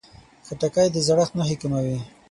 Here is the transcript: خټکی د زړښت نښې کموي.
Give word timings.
خټکی 0.47 0.87
د 0.91 0.97
زړښت 1.07 1.31
نښې 1.37 1.55
کموي. 1.61 1.97